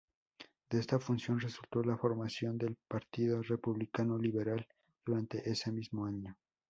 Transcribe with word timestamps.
De 0.71 0.79
esta 0.79 0.97
fusión 0.97 1.39
resultó 1.39 1.83
la 1.83 1.95
formación 1.95 2.57
del 2.57 2.75
Partido 2.87 3.39
Republicano 3.43 4.17
Liberal 4.17 4.65
durante 5.05 5.47
ese 5.47 5.71
mismo 5.71 6.07
año. 6.07 6.35